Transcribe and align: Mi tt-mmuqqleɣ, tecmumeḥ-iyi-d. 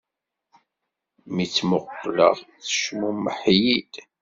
Mi 1.33 1.45
tt-mmuqqleɣ, 1.47 2.35
tecmumeḥ-iyi-d. 2.63 3.93